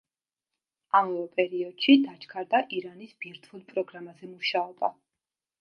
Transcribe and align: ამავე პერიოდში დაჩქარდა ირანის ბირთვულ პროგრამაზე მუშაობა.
ამავე 0.99 1.25
პერიოდში 1.35 1.95
დაჩქარდა 2.07 2.63
ირანის 2.79 3.15
ბირთვულ 3.21 3.65
პროგრამაზე 3.75 4.35
მუშაობა. 4.35 4.95